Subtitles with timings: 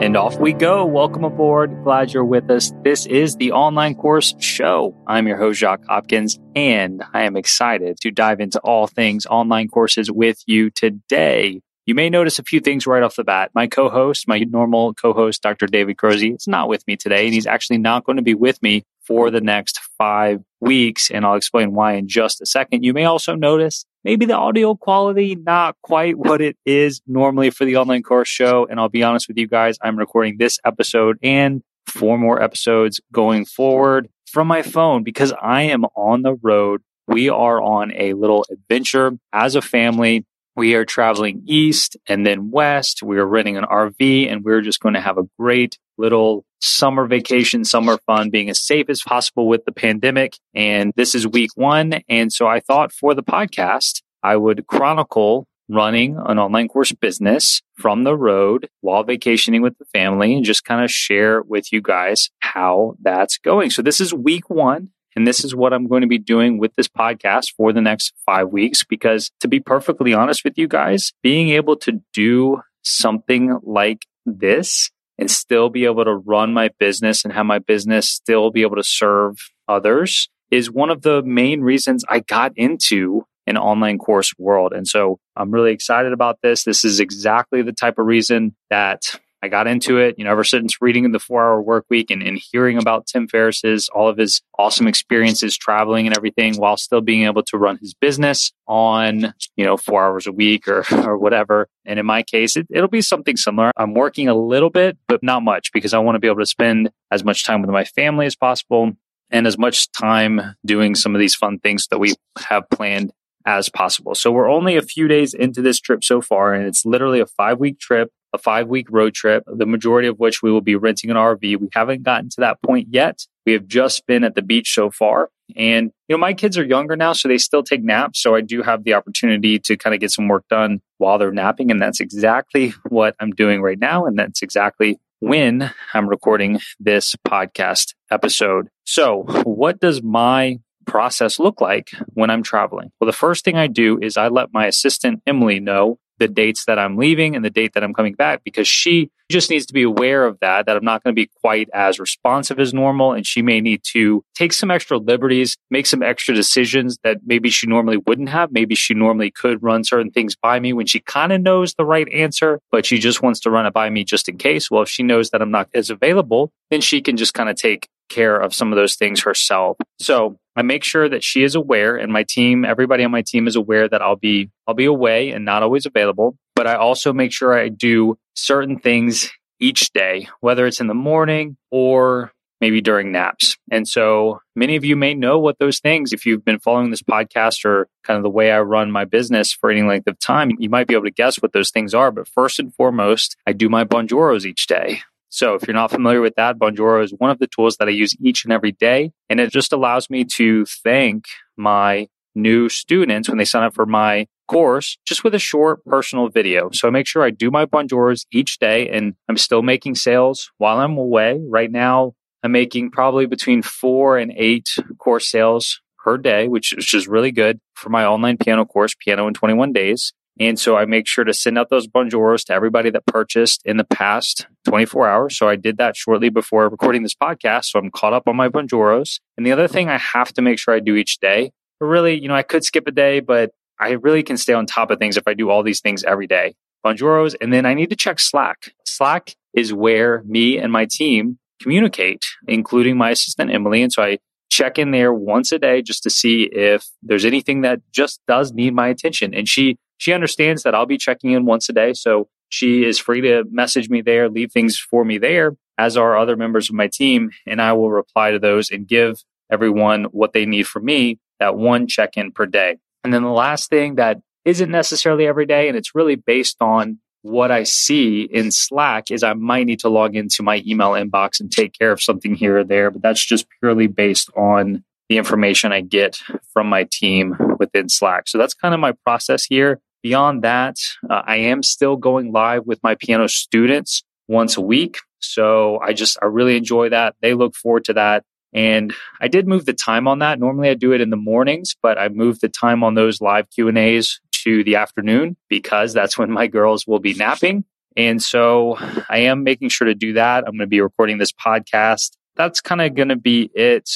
[0.00, 0.86] And off we go.
[0.86, 1.84] Welcome aboard.
[1.84, 2.72] Glad you're with us.
[2.82, 4.96] This is the Online Course Show.
[5.06, 9.68] I'm your host, Jacques Hopkins, and I am excited to dive into all things online
[9.68, 11.60] courses with you today.
[11.84, 13.50] You may notice a few things right off the bat.
[13.54, 15.66] My co host, my normal co host, Dr.
[15.66, 18.62] David Krohse, is not with me today, and he's actually not going to be with
[18.62, 21.10] me for the next five weeks.
[21.10, 22.84] And I'll explain why in just a second.
[22.84, 27.64] You may also notice maybe the audio quality not quite what it is normally for
[27.64, 28.66] the online course show.
[28.70, 33.00] And I'll be honest with you guys, I'm recording this episode and four more episodes
[33.12, 36.82] going forward from my phone because I am on the road.
[37.06, 40.24] We are on a little adventure as a family.
[40.56, 43.02] We are traveling east and then west.
[43.02, 47.06] We are renting an RV and we're just going to have a great little summer
[47.06, 50.36] vacation, summer fun, being as safe as possible with the pandemic.
[50.54, 52.00] And this is week one.
[52.08, 57.62] And so I thought for the podcast, I would chronicle running an online course business
[57.74, 61.80] from the road while vacationing with the family and just kind of share with you
[61.80, 63.70] guys how that's going.
[63.70, 64.90] So this is week one.
[65.16, 68.12] And this is what I'm going to be doing with this podcast for the next
[68.24, 68.84] five weeks.
[68.84, 74.90] Because to be perfectly honest with you guys, being able to do something like this
[75.18, 78.76] and still be able to run my business and have my business still be able
[78.76, 79.36] to serve
[79.68, 84.72] others is one of the main reasons I got into an online course world.
[84.72, 86.64] And so I'm really excited about this.
[86.64, 90.44] This is exactly the type of reason that I got into it, you know, ever
[90.44, 94.18] since reading the four hour work week and, and hearing about Tim Ferriss's, all of
[94.18, 99.32] his awesome experiences traveling and everything while still being able to run his business on,
[99.56, 101.68] you know, four hours a week or, or whatever.
[101.86, 103.70] And in my case, it, it'll be something similar.
[103.76, 106.46] I'm working a little bit, but not much because I want to be able to
[106.46, 108.92] spend as much time with my family as possible
[109.30, 113.12] and as much time doing some of these fun things that we have planned
[113.46, 114.14] as possible.
[114.14, 117.26] So we're only a few days into this trip so far, and it's literally a
[117.26, 120.76] five week trip a five week road trip, the majority of which we will be
[120.76, 121.40] renting an RV.
[121.40, 123.26] We haven't gotten to that point yet.
[123.46, 125.30] We have just been at the beach so far.
[125.56, 128.22] And, you know, my kids are younger now, so they still take naps.
[128.22, 131.32] So I do have the opportunity to kind of get some work done while they're
[131.32, 131.70] napping.
[131.70, 134.06] And that's exactly what I'm doing right now.
[134.06, 138.68] And that's exactly when I'm recording this podcast episode.
[138.84, 142.90] So, what does my process look like when I'm traveling?
[143.00, 146.64] Well, the first thing I do is I let my assistant Emily know the dates
[146.66, 149.72] that I'm leaving and the date that I'm coming back because she just needs to
[149.72, 153.12] be aware of that, that I'm not going to be quite as responsive as normal.
[153.12, 157.48] And she may need to take some extra liberties, make some extra decisions that maybe
[157.48, 158.50] she normally wouldn't have.
[158.50, 161.86] Maybe she normally could run certain things by me when she kind of knows the
[161.86, 164.70] right answer, but she just wants to run it by me just in case.
[164.70, 167.56] Well, if she knows that I'm not as available, then she can just kind of
[167.56, 169.78] take care of some of those things herself.
[170.00, 173.46] So I make sure that she is aware and my team, everybody on my team
[173.46, 176.36] is aware that I'll be, I'll be away and not always available.
[176.54, 180.92] But I also make sure I do certain things each day, whether it's in the
[180.92, 183.56] morning or maybe during naps.
[183.70, 187.02] And so many of you may know what those things, if you've been following this
[187.02, 190.50] podcast or kind of the way I run my business for any length of time,
[190.58, 192.10] you might be able to guess what those things are.
[192.10, 195.00] But first and foremost, I do my Bonjoros each day.
[195.30, 197.92] So if you're not familiar with that, Bonjoro is one of the tools that I
[197.92, 199.12] use each and every day.
[199.28, 201.26] And it just allows me to thank
[201.56, 206.28] my new students when they sign up for my course just with a short personal
[206.28, 206.70] video.
[206.72, 210.50] So I make sure I do my Bonjoros each day and I'm still making sales
[210.58, 211.40] while I'm away.
[211.48, 214.68] Right now, I'm making probably between four and eight
[214.98, 219.28] course sales per day, which is just really good for my online piano course, Piano
[219.28, 220.12] in 21 Days.
[220.38, 223.76] And so I make sure to send out those bonjoros to everybody that purchased in
[223.76, 225.36] the past 24 hours.
[225.36, 227.66] So I did that shortly before recording this podcast.
[227.66, 229.20] So I'm caught up on my bonjoros.
[229.36, 232.18] And the other thing I have to make sure I do each day, but really,
[232.18, 234.98] you know, I could skip a day, but I really can stay on top of
[234.98, 236.54] things if I do all these things every day.
[236.84, 237.34] Bonjoros.
[237.40, 238.72] And then I need to check Slack.
[238.86, 243.82] Slack is where me and my team communicate, including my assistant Emily.
[243.82, 244.18] And so I
[244.50, 248.52] check in there once a day just to see if there's anything that just does
[248.52, 249.34] need my attention.
[249.34, 251.92] And she she understands that I'll be checking in once a day.
[251.92, 256.16] So she is free to message me there, leave things for me there, as are
[256.16, 257.30] other members of my team.
[257.46, 261.54] And I will reply to those and give everyone what they need from me that
[261.54, 262.78] one check in per day.
[263.04, 266.98] And then the last thing that isn't necessarily every day, and it's really based on
[267.20, 271.40] what I see in Slack is I might need to log into my email inbox
[271.40, 275.18] and take care of something here or there, but that's just purely based on the
[275.18, 276.22] information I get
[276.54, 278.28] from my team within Slack.
[278.28, 279.78] So that's kind of my process here.
[280.02, 280.76] Beyond that,
[281.08, 284.98] uh, I am still going live with my piano students once a week.
[285.18, 287.14] So I just, I really enjoy that.
[287.20, 288.24] They look forward to that.
[288.52, 290.40] And I did move the time on that.
[290.40, 293.48] Normally I do it in the mornings, but I moved the time on those live
[293.50, 297.64] Q and A's to the afternoon because that's when my girls will be napping.
[297.96, 298.76] And so
[299.08, 300.44] I am making sure to do that.
[300.44, 302.12] I'm going to be recording this podcast.
[302.36, 303.90] That's kind of going to be it,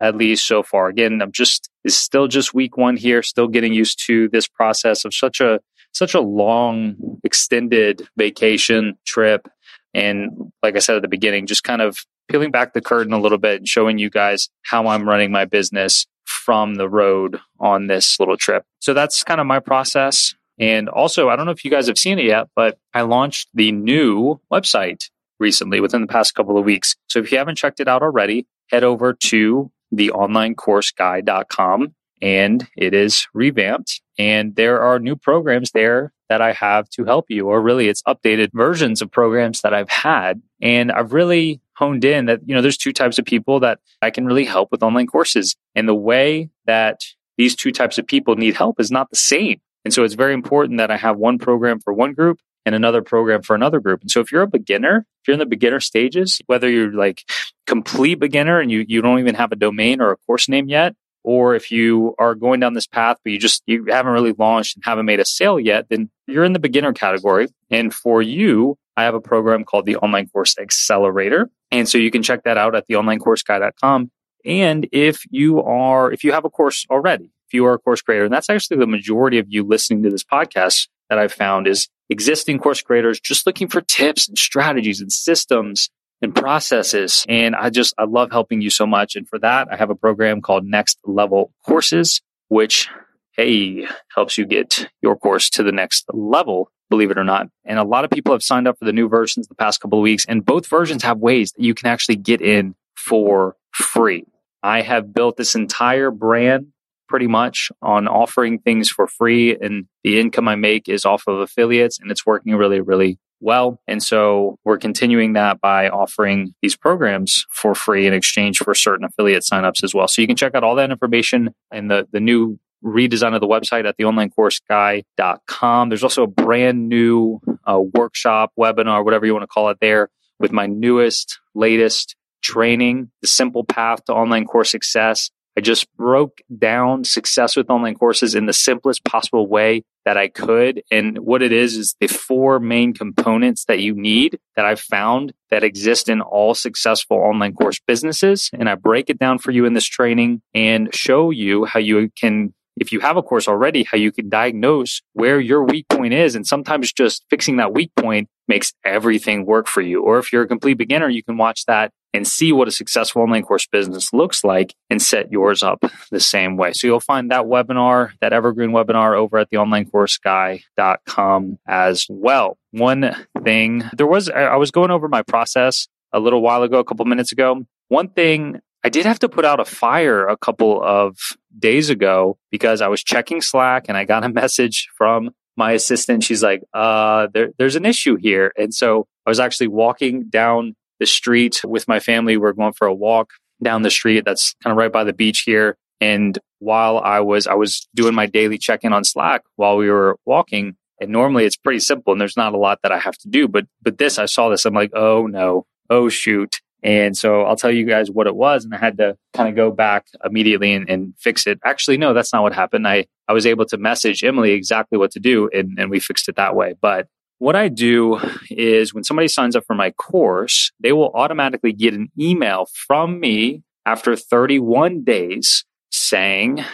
[0.00, 0.88] at least so far.
[0.88, 5.04] Again, I'm just, it's still just week one here, still getting used to this process
[5.04, 5.60] of such a,
[5.92, 9.48] such a long, extended vacation trip.
[9.94, 11.98] And like I said at the beginning, just kind of
[12.28, 15.44] peeling back the curtain a little bit and showing you guys how I'm running my
[15.44, 18.64] business from the road on this little trip.
[18.80, 20.34] So that's kind of my process.
[20.60, 23.48] And also, I don't know if you guys have seen it yet, but I launched
[23.54, 25.04] the new website
[25.40, 26.96] recently within the past couple of weeks.
[27.08, 33.26] So if you haven't checked it out already, head over to theonlinecourseguy.com and it is
[33.34, 34.00] revamped.
[34.18, 38.02] And there are new programs there that I have to help you, or really it's
[38.02, 40.42] updated versions of programs that I've had.
[40.60, 44.10] And I've really honed in that, you know, there's two types of people that I
[44.10, 45.56] can really help with online courses.
[45.74, 47.00] And the way that
[47.38, 49.60] these two types of people need help is not the same.
[49.84, 53.02] And so it's very important that I have one program for one group and another
[53.02, 54.00] program for another group.
[54.02, 57.24] And so if you're a beginner, if you're in the beginner stages, whether you're like
[57.66, 60.94] complete beginner and you, you don't even have a domain or a course name yet,
[61.24, 64.76] or if you are going down this path but you just you haven't really launched
[64.76, 67.48] and haven't made a sale yet then you're in the beginner category.
[67.70, 71.50] And for you i have a program called the online course accelerator.
[71.70, 74.10] And so you can check that out at theonlinecourseguy.com
[74.44, 78.00] and if you are if you have a course already if you are a course
[78.02, 81.66] creator and that's actually the majority of you listening to this podcast that i've found
[81.66, 85.90] is existing course creators just looking for tips and strategies and systems
[86.20, 87.24] and processes.
[87.28, 89.16] And I just, I love helping you so much.
[89.16, 92.88] And for that, I have a program called Next Level Courses, which,
[93.36, 97.48] hey, helps you get your course to the next level, believe it or not.
[97.64, 99.98] And a lot of people have signed up for the new versions the past couple
[99.98, 100.24] of weeks.
[100.26, 104.24] And both versions have ways that you can actually get in for free.
[104.62, 106.72] I have built this entire brand
[107.08, 111.40] pretty much on offering things for free and the income I make is off of
[111.40, 113.80] affiliates and it's working really, really well.
[113.86, 119.04] And so we're continuing that by offering these programs for free in exchange for certain
[119.04, 120.08] affiliate signups as well.
[120.08, 123.46] So you can check out all that information in the, the new redesign of the
[123.46, 125.88] website at theonlinecourseguy.com.
[125.88, 130.10] There's also a brand new uh, workshop, webinar, whatever you want to call it there
[130.38, 135.30] with my newest, latest training, the simple path to online course success.
[135.58, 140.28] I just broke down success with online courses in the simplest possible way that I
[140.28, 140.84] could.
[140.92, 145.32] And what it is, is the four main components that you need that I've found
[145.50, 148.50] that exist in all successful online course businesses.
[148.52, 152.08] And I break it down for you in this training and show you how you
[152.16, 156.14] can if you have a course already, how you can diagnose where your weak point
[156.14, 156.34] is.
[156.34, 160.02] And sometimes just fixing that weak point makes everything work for you.
[160.02, 163.22] Or if you're a complete beginner, you can watch that and see what a successful
[163.22, 166.72] online course business looks like and set yours up the same way.
[166.72, 172.56] So you'll find that webinar, that evergreen webinar over at the onlinecourseguy.com as well.
[172.70, 173.14] One
[173.44, 177.04] thing there was, I was going over my process a little while ago, a couple
[177.04, 177.66] minutes ago.
[177.88, 181.18] One thing I did have to put out a fire a couple of
[181.58, 185.28] days ago because I was checking Slack and I got a message from
[185.58, 186.24] my assistant.
[186.24, 188.50] She's like, uh, there, there's an issue here.
[188.56, 192.38] And so I was actually walking down the street with my family.
[192.38, 195.12] We we're going for a walk down the street that's kind of right by the
[195.12, 195.76] beach here.
[196.00, 199.90] And while I was, I was doing my daily check in on Slack while we
[199.90, 200.76] were walking.
[200.98, 203.48] And normally it's pretty simple and there's not a lot that I have to do.
[203.48, 204.64] But, but this, I saw this.
[204.64, 206.62] I'm like, oh no, oh shoot.
[206.82, 208.64] And so I'll tell you guys what it was.
[208.64, 211.58] And I had to kind of go back immediately and, and, fix it.
[211.64, 212.86] Actually, no, that's not what happened.
[212.86, 216.28] I, I was able to message Emily exactly what to do and, and we fixed
[216.28, 216.74] it that way.
[216.80, 217.08] But
[217.38, 218.20] what I do
[218.50, 223.20] is when somebody signs up for my course, they will automatically get an email from
[223.20, 226.64] me after 31 days saying,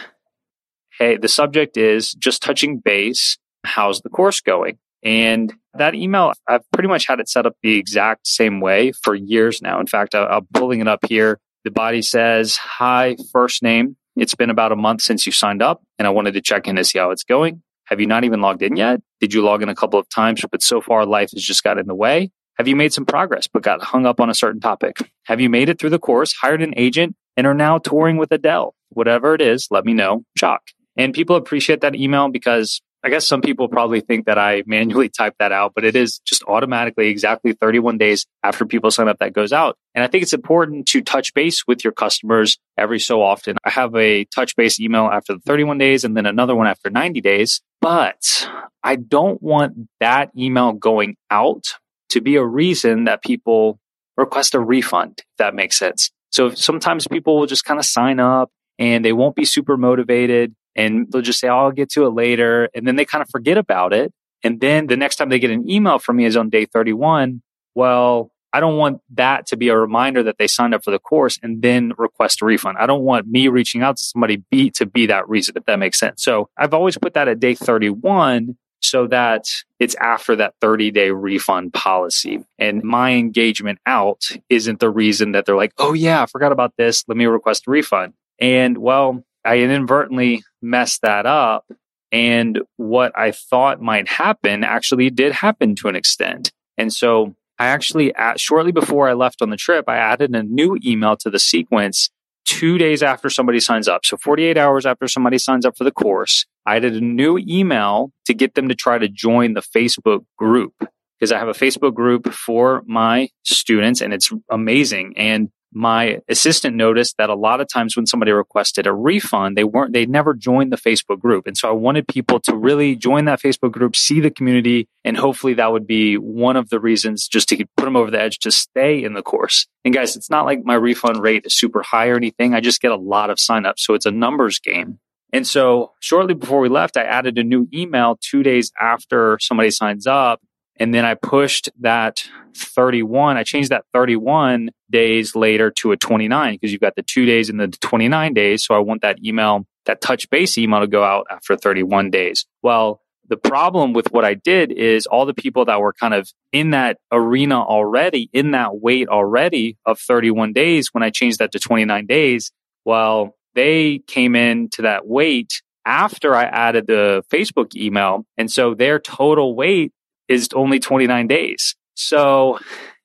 [0.97, 3.37] Hey, the subject is just touching base.
[3.63, 4.77] How's the course going?
[5.03, 9.15] And that email, I've pretty much had it set up the exact same way for
[9.15, 9.79] years now.
[9.79, 11.39] In fact, I'm pulling it up here.
[11.63, 13.95] The body says, Hi, first name.
[14.15, 16.77] It's been about a month since you signed up, and I wanted to check in
[16.77, 17.61] to see how it's going.
[17.85, 19.01] Have you not even logged in yet?
[19.19, 21.77] Did you log in a couple of times, but so far life has just got
[21.77, 22.31] in the way?
[22.57, 25.11] Have you made some progress, but got hung up on a certain topic?
[25.25, 28.31] Have you made it through the course, hired an agent, and are now touring with
[28.31, 28.73] Adele?
[28.89, 30.23] Whatever it is, let me know.
[30.39, 30.71] Jacques.
[30.97, 35.09] And people appreciate that email because I guess some people probably think that I manually
[35.09, 39.19] type that out, but it is just automatically exactly 31 days after people sign up
[39.19, 39.77] that goes out.
[39.93, 43.57] And I think it's important to touch base with your customers every so often.
[43.63, 46.89] I have a touch base email after the 31 days and then another one after
[46.89, 48.49] 90 days, but
[48.83, 51.63] I don't want that email going out
[52.09, 53.79] to be a reason that people
[54.17, 56.09] request a refund, if that makes sense.
[56.31, 60.55] So sometimes people will just kind of sign up and they won't be super motivated
[60.75, 62.69] and they'll just say, oh, I'll get to it later.
[62.75, 64.13] And then they kind of forget about it.
[64.43, 67.41] And then the next time they get an email from me is on day 31.
[67.73, 70.99] Well, I don't want that to be a reminder that they signed up for the
[70.99, 72.77] course and then request a refund.
[72.79, 75.77] I don't want me reaching out to somebody be to be that reason, if that
[75.77, 76.23] makes sense.
[76.23, 79.45] So I've always put that at day 31 so that
[79.79, 82.45] it's after that 30 day refund policy.
[82.57, 86.73] And my engagement out isn't the reason that they're like, oh yeah, I forgot about
[86.77, 87.03] this.
[87.09, 88.13] Let me request a refund.
[88.39, 91.65] And well, I inadvertently messed that up.
[92.11, 96.51] And what I thought might happen actually did happen to an extent.
[96.77, 100.77] And so I actually, shortly before I left on the trip, I added a new
[100.83, 102.09] email to the sequence
[102.45, 104.05] two days after somebody signs up.
[104.05, 108.11] So 48 hours after somebody signs up for the course, I added a new email
[108.25, 110.73] to get them to try to join the Facebook group
[111.19, 115.13] because I have a Facebook group for my students and it's amazing.
[115.17, 119.63] And my assistant noticed that a lot of times when somebody requested a refund, they
[119.63, 121.47] weren't, they never joined the Facebook group.
[121.47, 125.17] And so I wanted people to really join that Facebook group, see the community, and
[125.17, 128.39] hopefully that would be one of the reasons just to put them over the edge
[128.39, 129.67] to stay in the course.
[129.83, 132.53] And guys, it's not like my refund rate is super high or anything.
[132.53, 133.79] I just get a lot of signups.
[133.79, 134.99] So it's a numbers game.
[135.33, 139.71] And so shortly before we left, I added a new email two days after somebody
[139.71, 140.41] signs up
[140.77, 142.23] and then I pushed that
[142.55, 143.37] 31.
[143.37, 147.49] I changed that 31 days later to a 29 because you've got the two days
[147.49, 148.65] and the 29 days.
[148.65, 152.45] So I want that email, that touch base email to go out after 31 days.
[152.61, 156.29] Well, the problem with what I did is all the people that were kind of
[156.51, 161.51] in that arena already, in that wait already of 31 days, when I changed that
[161.53, 162.51] to 29 days,
[162.83, 168.25] well, they came into that wait after I added the Facebook email.
[168.37, 169.91] And so their total wait
[170.27, 171.75] is only 29 days.
[171.95, 172.59] So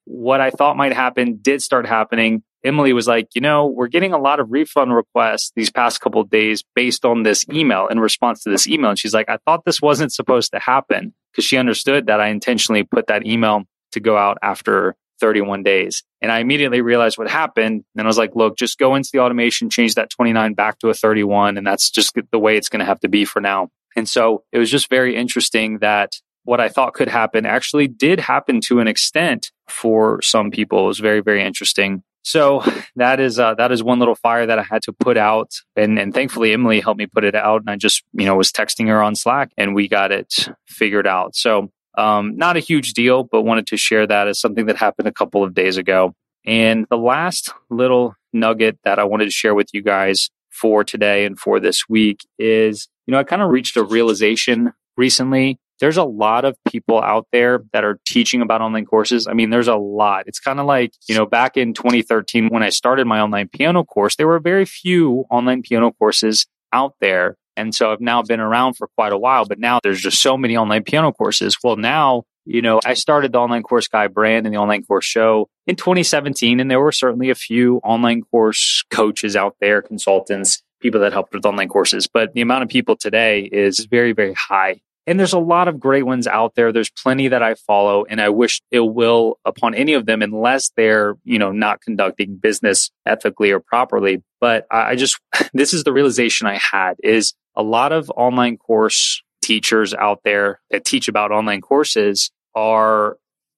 [0.05, 2.43] what I thought might happen did start happening.
[2.63, 6.23] Emily was like, you know, we're getting a lot of refund requests these past couple
[6.25, 8.91] days based on this email in response to this email.
[8.91, 12.29] And she's like, I thought this wasn't supposed to happen because she understood that I
[12.29, 16.03] intentionally put that email to go out after 31 days.
[16.21, 17.85] And I immediately realized what happened.
[17.97, 20.89] And I was like, look, just go into the automation, change that 29 back to
[20.89, 21.57] a 31.
[21.57, 23.69] And that's just the way it's going to have to be for now.
[23.97, 26.13] And so it was just very interesting that
[26.51, 30.83] what I thought could happen actually did happen to an extent for some people.
[30.83, 32.03] It was very, very interesting.
[32.23, 32.65] So
[32.97, 35.97] that is uh, that is one little fire that I had to put out, and
[35.97, 38.89] and thankfully Emily helped me put it out, and I just you know was texting
[38.89, 41.37] her on Slack, and we got it figured out.
[41.37, 45.07] So um, not a huge deal, but wanted to share that as something that happened
[45.07, 46.15] a couple of days ago.
[46.45, 51.27] And the last little nugget that I wanted to share with you guys for today
[51.27, 55.97] and for this week is, you know, I kind of reached a realization recently there's
[55.97, 59.27] a lot of people out there that are teaching about online courses.
[59.27, 60.25] I mean, there's a lot.
[60.27, 63.85] It's kind of like, you know, back in 2013 when I started my online piano
[63.85, 67.37] course, there were very few online piano courses out there.
[67.57, 70.37] And so I've now been around for quite a while, but now there's just so
[70.37, 71.57] many online piano courses.
[71.63, 75.05] Well, now, you know, I started the online course guy brand and the online course
[75.05, 80.63] show in 2017, and there were certainly a few online course coaches out there, consultants,
[80.81, 82.07] people that helped with online courses.
[82.07, 84.81] But the amount of people today is very, very high.
[85.07, 86.73] And there's a lot of great ones out there.
[86.73, 90.71] There's plenty that I follow and I wish ill will upon any of them unless
[90.77, 94.23] they're, you know, not conducting business ethically or properly.
[94.41, 95.19] But I just,
[95.55, 100.61] this is the realization I had is a lot of online course teachers out there
[100.71, 103.17] that teach about online courses are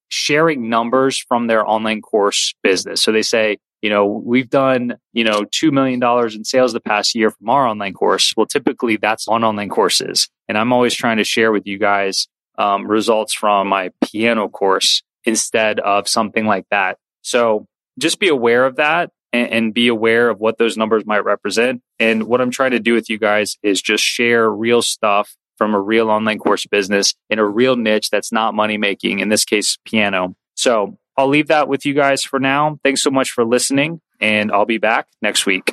[0.08, 3.02] sharing numbers from their online course business.
[3.02, 6.02] So they say, you know, we've done, you know, $2 million
[6.34, 8.32] in sales the past year from our online course.
[8.36, 10.28] Well, typically that's on online courses.
[10.48, 15.02] And I'm always trying to share with you guys um, results from my piano course
[15.24, 16.98] instead of something like that.
[17.22, 17.66] So
[17.98, 21.82] just be aware of that and, and be aware of what those numbers might represent.
[21.98, 25.74] And what I'm trying to do with you guys is just share real stuff from
[25.74, 29.44] a real online course business in a real niche that's not money making, in this
[29.44, 30.34] case, piano.
[30.54, 32.78] So I'll leave that with you guys for now.
[32.82, 35.70] Thanks so much for listening, and I'll be back next week.